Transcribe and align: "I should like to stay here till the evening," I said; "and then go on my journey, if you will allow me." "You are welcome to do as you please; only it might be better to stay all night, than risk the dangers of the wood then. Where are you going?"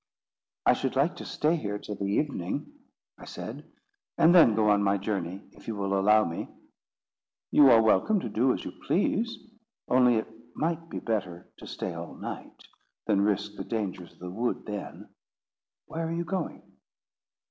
"I 0.65 0.73
should 0.73 0.95
like 0.95 1.15
to 1.17 1.25
stay 1.25 1.55
here 1.57 1.77
till 1.77 1.93
the 1.93 2.07
evening," 2.09 2.73
I 3.19 3.25
said; 3.25 3.71
"and 4.17 4.33
then 4.33 4.55
go 4.55 4.71
on 4.71 4.81
my 4.81 4.97
journey, 4.97 5.43
if 5.51 5.67
you 5.67 5.75
will 5.75 5.93
allow 5.99 6.25
me." 6.25 6.49
"You 7.51 7.69
are 7.69 7.83
welcome 7.83 8.19
to 8.21 8.27
do 8.27 8.51
as 8.51 8.65
you 8.65 8.71
please; 8.71 9.37
only 9.87 10.15
it 10.15 10.55
might 10.55 10.89
be 10.89 10.97
better 10.97 11.47
to 11.57 11.67
stay 11.67 11.93
all 11.93 12.15
night, 12.15 12.63
than 13.05 13.21
risk 13.21 13.51
the 13.57 13.63
dangers 13.63 14.11
of 14.13 14.17
the 14.17 14.31
wood 14.31 14.65
then. 14.65 15.07
Where 15.85 16.07
are 16.07 16.11
you 16.11 16.25
going?" 16.25 16.63